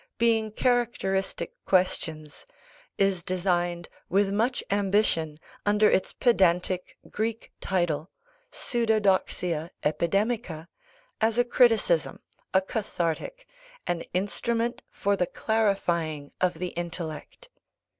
being 0.17 0.51
characteristic 0.51 1.53
questions 1.63 2.43
is 2.97 3.21
designed, 3.21 3.87
with 4.09 4.33
much 4.33 4.63
ambition, 4.71 5.37
under 5.63 5.87
its 5.87 6.11
pedantic 6.11 6.97
Greek 7.11 7.51
title 7.61 8.09
Pseudodoxia 8.51 9.69
Epidemica, 9.83 10.67
as 11.21 11.37
a 11.37 11.45
criticism, 11.45 12.19
a 12.51 12.61
cathartic, 12.61 13.47
an 13.85 14.01
instrument 14.11 14.81
for 14.89 15.15
the 15.15 15.27
clarifying 15.27 16.31
of 16.41 16.55
the 16.55 16.69
intellect. 16.69 17.49